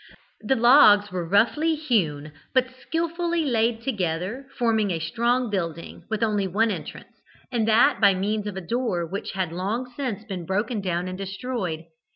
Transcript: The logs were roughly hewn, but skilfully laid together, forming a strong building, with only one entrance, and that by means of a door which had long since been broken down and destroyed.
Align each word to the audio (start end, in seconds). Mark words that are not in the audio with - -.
The 0.39 0.55
logs 0.55 1.11
were 1.11 1.29
roughly 1.29 1.75
hewn, 1.75 2.31
but 2.55 2.73
skilfully 2.81 3.45
laid 3.45 3.83
together, 3.83 4.47
forming 4.57 4.89
a 4.89 4.97
strong 4.97 5.51
building, 5.51 6.05
with 6.09 6.23
only 6.23 6.47
one 6.47 6.71
entrance, 6.71 7.13
and 7.51 7.67
that 7.67 8.01
by 8.01 8.15
means 8.15 8.47
of 8.47 8.57
a 8.57 8.61
door 8.61 9.05
which 9.05 9.33
had 9.33 9.51
long 9.51 9.93
since 9.95 10.23
been 10.23 10.43
broken 10.47 10.81
down 10.81 11.07
and 11.07 11.19
destroyed. 11.19 11.85